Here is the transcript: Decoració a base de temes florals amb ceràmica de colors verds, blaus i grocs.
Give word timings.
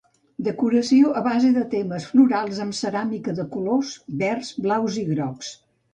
Decoració 0.45 1.11
a 1.19 1.21
base 1.27 1.51
de 1.57 1.65
temes 1.75 2.07
florals 2.13 2.61
amb 2.65 2.77
ceràmica 2.79 3.35
de 3.41 3.45
colors 3.55 3.93
verds, 4.23 4.51
blaus 4.69 4.97
i 5.03 5.05
grocs. 5.13 5.53